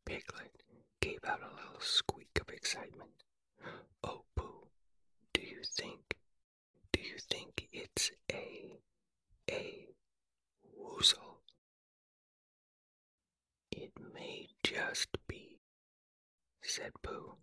Piglet 0.05 0.63
gave 1.01 1.21
out 1.25 1.41
a 1.43 1.55
little 1.55 1.81
squeak 1.81 2.39
of 2.41 2.49
excitement. 2.51 3.11
Oh, 4.03 4.25
Pooh, 4.35 4.67
do 5.33 5.43
you 5.43 5.63
think, 5.63 6.17
do 6.93 7.01
you 7.01 7.17
think 7.19 7.69
it's 7.73 8.11
a, 8.33 8.79
a 9.51 9.87
woozle? 10.79 11.39
It 13.71 13.93
may 14.15 14.49
just 14.71 15.09
be, 15.27 15.59
said 16.63 16.93
Pooh. 17.03 17.35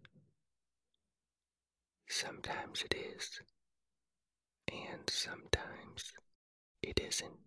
Sometimes 2.07 2.83
it 2.83 2.95
is, 2.95 3.41
and 4.71 5.09
sometimes 5.09 6.13
it 6.81 7.01
isn't. 7.05 7.39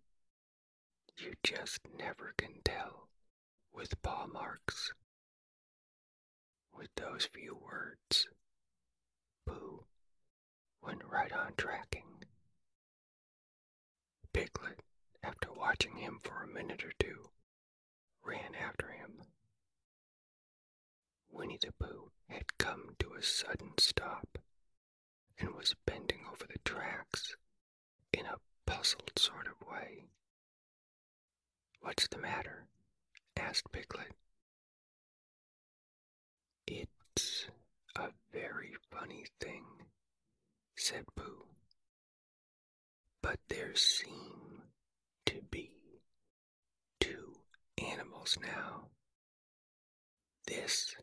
You 1.16 1.32
just 1.42 1.80
never 1.98 2.34
can 2.36 2.56
tell 2.62 3.08
with 3.72 4.02
paw 4.02 4.26
marks. 4.26 4.92
With 6.76 6.90
those 6.96 7.24
few 7.32 7.56
words, 7.56 8.28
Pooh 9.46 9.84
went 10.82 11.00
right 11.10 11.32
on 11.32 11.54
tracking. 11.56 12.24
Piglet, 14.34 14.80
after 15.22 15.50
watching 15.52 15.96
him 15.96 16.18
for 16.22 16.42
a 16.42 16.46
minute 16.54 16.84
or 16.84 16.92
two, 16.98 17.30
ran 18.22 18.54
after 18.62 18.90
him. 18.90 19.22
Winnie 21.30 21.58
the 21.60 21.72
Pooh 21.72 22.10
had 22.28 22.58
come 22.58 22.96
to 22.98 23.14
a 23.14 23.22
sudden 23.22 23.72
stop 23.78 24.38
and 25.38 25.54
was 25.54 25.74
bending 25.86 26.20
over 26.30 26.46
the 26.46 26.58
tracks 26.64 27.36
in 28.12 28.26
a 28.26 28.38
puzzled 28.66 29.12
sort 29.18 29.46
of 29.46 29.66
way. 29.68 30.04
What's 31.80 32.08
the 32.08 32.18
matter? 32.18 32.66
asked 33.36 33.72
Piglet. 33.72 34.12
It's 36.66 37.46
a 37.96 38.10
very 38.32 38.74
funny 38.90 39.26
thing, 39.40 39.64
said 40.76 41.04
Pooh. 41.16 41.46
But 43.22 43.38
there 43.48 43.74
seem 43.74 44.62
to 45.26 45.42
be 45.50 45.70
two 47.00 47.34
animals 47.78 48.38
now. 48.40 48.88
This, 50.46 50.96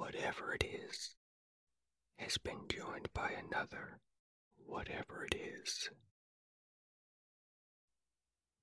whatever 0.00 0.54
it 0.54 0.64
is, 0.64 1.10
has 2.16 2.38
been 2.38 2.60
joined 2.70 3.06
by 3.12 3.30
another, 3.32 4.00
whatever 4.56 5.26
it 5.30 5.36
is. 5.36 5.90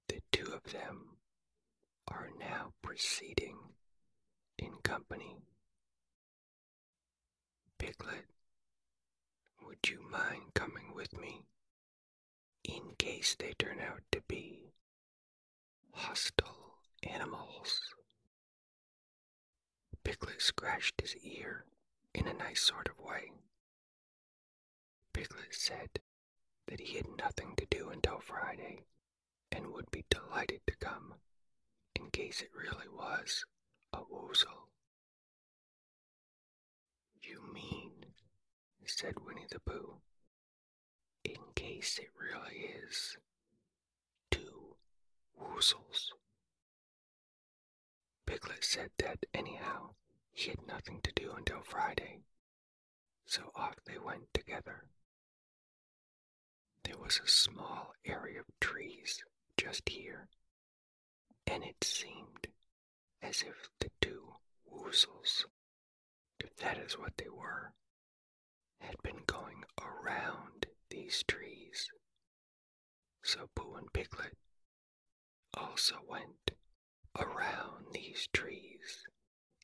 The 0.08 0.20
two 0.32 0.52
of 0.52 0.74
them 0.74 1.18
are 2.08 2.30
now 2.40 2.74
proceeding 2.82 3.56
in 4.58 4.72
company. 4.84 5.38
Piglet, 7.78 8.26
would 9.64 9.88
you 9.88 10.04
mind 10.10 10.56
coming 10.56 10.96
with 10.96 11.16
me 11.16 11.46
in 12.64 12.96
case 12.98 13.36
they 13.38 13.54
turn 13.60 13.78
out 13.80 14.02
to 14.12 14.22
be 14.28 14.72
hostile 15.94 16.80
animals? 17.04 17.80
Piglet 20.08 20.42
scratched 20.42 21.02
his 21.02 21.18
ear 21.18 21.66
in 22.16 22.28
a 22.28 22.34
nice 22.34 22.62
sort 22.62 22.88
of 22.88 22.98
way. 22.98 23.30
Piglet 25.12 25.54
said 25.54 26.00
that 26.68 26.80
he 26.80 26.96
had 26.96 27.18
nothing 27.18 27.56
to 27.58 27.66
do 27.70 27.90
until 27.90 28.22
Friday 28.22 28.86
and 29.52 29.74
would 29.74 29.92
be 29.92 30.06
delighted 30.10 30.62
to 30.66 30.78
come 30.78 31.16
in 31.94 32.10
case 32.10 32.42
it 32.42 32.52
really 32.56 32.88
was 32.88 33.44
a 33.92 33.98
woozle. 33.98 34.70
You 37.22 37.44
mean, 37.54 37.92
said 38.86 39.16
Winnie 39.26 39.48
the 39.52 39.60
Pooh, 39.60 39.98
in 41.26 41.52
case 41.54 42.00
it 42.00 42.12
really 42.18 42.70
is 42.82 43.18
two 44.32 44.78
woozles. 45.38 46.14
Piglet 48.28 48.64
said 48.64 48.92
that 49.00 49.26
anyhow 49.34 49.96
he 50.34 50.50
had 50.50 50.68
nothing 50.68 51.00
to 51.02 51.12
do 51.14 51.32
until 51.32 51.62
Friday, 51.64 52.20
so 53.26 53.52
off 53.56 53.76
they 53.86 53.98
went 53.98 54.34
together. 54.34 54.84
There 56.84 56.98
was 56.98 57.20
a 57.24 57.28
small 57.28 57.94
area 58.06 58.42
of 58.42 58.60
trees 58.60 59.24
just 59.56 59.88
here, 59.90 60.28
and 61.48 61.64
it 61.64 61.84
seemed 61.84 62.48
as 63.22 63.42
if 63.42 63.70
the 63.80 63.90
two 64.02 64.34
woozles, 64.72 65.46
if 66.40 66.56
that 66.58 66.78
is 66.78 67.00
what 67.00 67.18
they 67.18 67.30
were, 67.30 67.72
had 68.82 69.02
been 69.04 69.24
going 69.26 69.64
around 69.82 70.68
these 70.90 71.24
trees. 71.28 71.90
So 73.24 73.50
Pooh 73.56 73.76
and 73.76 73.92
Piglet 73.94 74.38
also 75.54 75.96
went 76.08 76.52
around 77.20 77.86
these 77.94 78.28
trees 78.34 79.06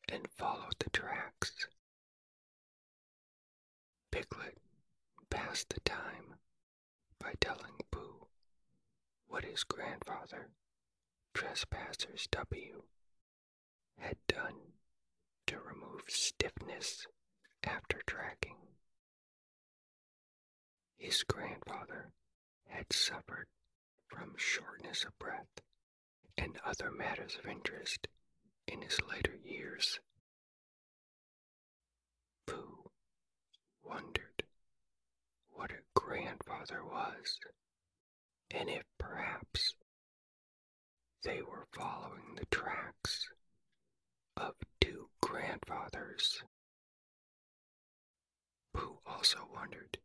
and 0.09 0.27
followed 0.37 0.75
the 0.79 0.89
tracks. 0.89 1.67
Piglet 4.11 4.57
passed 5.29 5.69
the 5.69 5.79
time 5.81 6.35
by 7.19 7.33
telling 7.39 7.77
Pooh 7.91 8.27
what 9.27 9.45
his 9.45 9.63
grandfather, 9.63 10.49
Trespassers 11.33 12.27
W, 12.31 12.83
had 13.97 14.17
done 14.27 14.73
to 15.47 15.59
remove 15.59 16.03
stiffness 16.07 17.07
after 17.63 18.01
tracking. 18.05 18.57
His 20.97 21.23
grandfather 21.23 22.11
had 22.67 22.91
suffered 22.93 23.47
from 24.07 24.33
shortness 24.37 25.03
of 25.03 25.17
breath 25.19 25.61
and 26.37 26.57
other 26.65 26.91
matters 26.91 27.37
of 27.37 27.49
interest 27.49 28.07
in 28.67 28.81
his 28.81 28.99
later 29.09 29.35
years. 29.43 29.99
Pooh 32.47 32.89
wondered 33.83 34.43
what 35.51 35.71
a 35.71 35.83
grandfather 35.99 36.83
was, 36.83 37.39
and 38.51 38.69
if 38.69 38.83
perhaps 38.97 39.75
they 41.23 41.41
were 41.41 41.67
following 41.73 42.35
the 42.35 42.45
tracks 42.47 43.29
of 44.35 44.53
two 44.81 45.09
grandfathers. 45.21 46.43
Pooh 48.73 48.97
also 49.05 49.39
wondered 49.53 49.97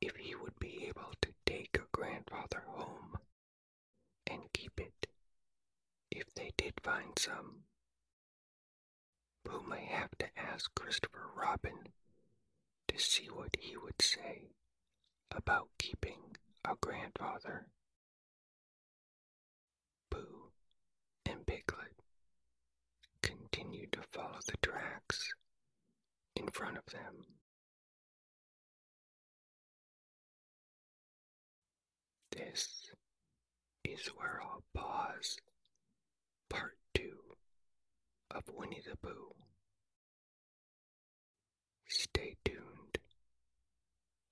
if 0.00 0.16
he 0.16 0.34
would 0.34 0.58
be 0.58 0.86
able 0.88 1.12
to 1.22 1.32
take 1.44 1.76
a 1.76 1.86
grandfather 1.92 2.62
home 2.66 3.18
and 4.26 4.52
keep 4.52 4.78
it 4.80 4.92
if 6.10 6.32
they 6.34 6.52
did 6.56 6.74
find 6.82 7.18
some. 7.18 7.62
Pooh 9.44 9.62
may 9.68 9.84
have 9.86 10.10
to 10.18 10.26
ask 10.36 10.74
Christopher 10.74 11.28
Robin 11.36 11.88
to 12.88 12.98
see 12.98 13.26
what 13.26 13.56
he 13.58 13.76
would 13.76 14.00
say 14.00 14.50
about 15.34 15.68
keeping 15.78 16.36
a 16.64 16.74
grandfather. 16.80 17.66
Pooh 20.10 20.50
and 21.24 21.46
Piglet 21.46 21.94
continued 23.22 23.92
to 23.92 24.00
follow 24.12 24.38
the 24.46 24.56
tracks 24.62 25.28
in 26.34 26.48
front 26.48 26.76
of 26.78 26.86
them. 26.86 27.24
This 32.32 32.90
is 33.84 34.06
where 34.08 34.40
I'll 34.42 34.62
pause 34.74 35.38
part 36.50 36.76
two 36.94 37.18
of 38.30 38.45
Winnie 38.56 38.82
the 38.88 38.96
Pooh. 38.96 39.34
Stay 41.86 42.36
tuned 42.42 42.98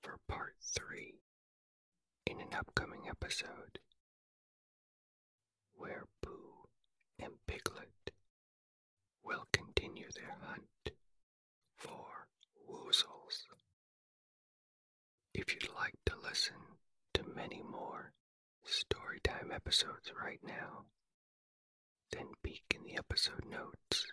for 0.02 0.16
part 0.26 0.54
three 0.62 1.20
in 2.26 2.40
an 2.40 2.48
upcoming 2.58 3.02
episode 3.08 3.78
where 5.74 6.04
Pooh 6.22 6.64
and 7.18 7.32
Piglet 7.46 8.12
will 9.22 9.44
continue 9.52 10.08
their 10.16 10.37
hunt 10.40 10.96
for 11.76 12.26
woozles. 12.66 13.44
If 15.34 15.52
you'd 15.52 15.68
like 15.76 15.96
to 16.06 16.14
listen 16.22 16.56
to 17.12 17.24
many 17.37 17.62
more 17.62 18.12
storytime 18.66 19.54
episodes 19.54 20.10
right 20.18 20.40
now, 20.42 20.87
then 22.14 22.29
peek 22.44 22.62
in 22.77 22.85
the 22.85 22.96
episode 22.96 23.44
notes 23.50 24.07